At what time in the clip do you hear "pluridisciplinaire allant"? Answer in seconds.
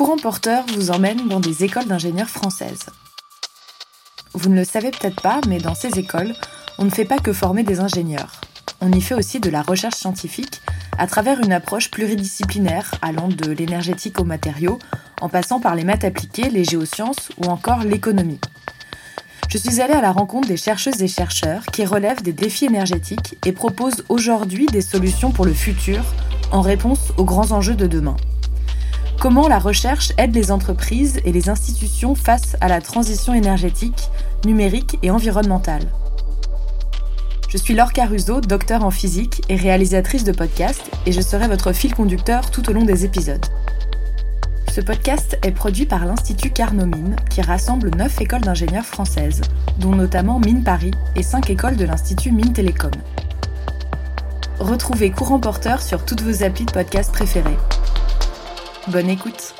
11.90-13.28